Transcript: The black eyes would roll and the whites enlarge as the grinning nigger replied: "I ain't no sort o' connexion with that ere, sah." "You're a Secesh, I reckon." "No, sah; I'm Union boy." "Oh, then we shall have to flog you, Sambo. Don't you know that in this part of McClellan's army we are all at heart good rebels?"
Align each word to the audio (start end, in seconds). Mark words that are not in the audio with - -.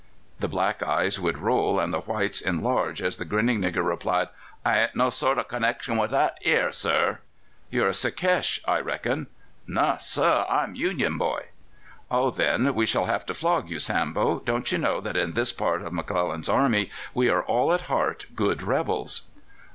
The 0.39 0.47
black 0.47 0.81
eyes 0.81 1.19
would 1.19 1.37
roll 1.37 1.79
and 1.79 1.93
the 1.93 1.99
whites 1.99 2.41
enlarge 2.41 3.03
as 3.03 3.17
the 3.17 3.23
grinning 3.23 3.61
nigger 3.61 3.85
replied: 3.87 4.29
"I 4.65 4.79
ain't 4.81 4.95
no 4.95 5.11
sort 5.11 5.37
o' 5.37 5.43
connexion 5.43 5.95
with 5.95 6.09
that 6.09 6.39
ere, 6.43 6.71
sah." 6.71 7.17
"You're 7.69 7.89
a 7.89 7.93
Secesh, 7.93 8.59
I 8.67 8.79
reckon." 8.79 9.27
"No, 9.67 9.97
sah; 9.99 10.47
I'm 10.49 10.73
Union 10.73 11.19
boy." 11.19 11.49
"Oh, 12.09 12.31
then 12.31 12.73
we 12.73 12.87
shall 12.87 13.05
have 13.05 13.27
to 13.27 13.35
flog 13.35 13.69
you, 13.69 13.77
Sambo. 13.77 14.39
Don't 14.39 14.71
you 14.71 14.79
know 14.79 15.01
that 15.01 15.15
in 15.17 15.33
this 15.33 15.53
part 15.53 15.83
of 15.83 15.93
McClellan's 15.93 16.49
army 16.49 16.89
we 17.13 17.29
are 17.29 17.43
all 17.43 17.71
at 17.71 17.81
heart 17.81 18.25
good 18.33 18.63
rebels?" 18.63 19.25